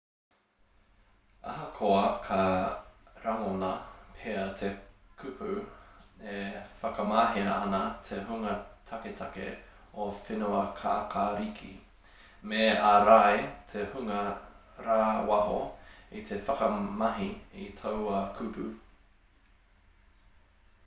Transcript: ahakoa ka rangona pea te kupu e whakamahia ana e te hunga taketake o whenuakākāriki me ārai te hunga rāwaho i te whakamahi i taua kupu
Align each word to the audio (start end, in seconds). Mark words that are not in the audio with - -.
ahakoa 1.49 2.05
ka 2.27 2.37
rangona 3.23 3.71
pea 4.15 4.43
te 4.59 4.69
kupu 5.19 5.49
e 6.33 6.37
whakamahia 6.79 7.51
ana 7.65 7.81
e 7.91 8.01
te 8.07 8.15
hunga 8.29 8.53
taketake 8.87 9.45
o 10.05 10.09
whenuakākāriki 10.21 11.71
me 12.49 12.61
ārai 12.95 13.37
te 13.73 13.79
hunga 13.93 14.21
rāwaho 14.89 15.59
i 16.21 16.25
te 16.31 16.35
whakamahi 16.49 17.31
i 17.69 17.71
taua 17.85 18.19
kupu 18.41 18.67